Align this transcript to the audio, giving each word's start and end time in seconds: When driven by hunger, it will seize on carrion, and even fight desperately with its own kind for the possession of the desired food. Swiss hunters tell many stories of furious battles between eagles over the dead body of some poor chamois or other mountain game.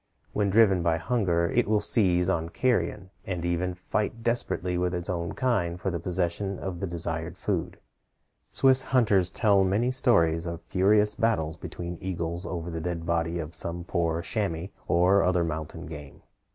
When 0.33 0.49
driven 0.49 0.81
by 0.81 0.97
hunger, 0.97 1.47
it 1.49 1.67
will 1.67 1.79
seize 1.79 2.27
on 2.27 2.49
carrion, 2.49 3.11
and 3.23 3.45
even 3.45 3.75
fight 3.75 4.23
desperately 4.23 4.75
with 4.75 4.95
its 4.95 5.11
own 5.11 5.33
kind 5.33 5.79
for 5.79 5.91
the 5.91 5.99
possession 5.99 6.57
of 6.57 6.79
the 6.79 6.87
desired 6.87 7.37
food. 7.37 7.77
Swiss 8.49 8.81
hunters 8.81 9.29
tell 9.29 9.63
many 9.63 9.91
stories 9.91 10.47
of 10.47 10.63
furious 10.63 11.13
battles 11.13 11.55
between 11.55 11.99
eagles 12.01 12.47
over 12.47 12.71
the 12.71 12.81
dead 12.81 13.05
body 13.05 13.37
of 13.37 13.53
some 13.53 13.83
poor 13.83 14.23
chamois 14.23 14.69
or 14.87 15.21
other 15.21 15.43
mountain 15.43 15.85
game. 15.85 16.23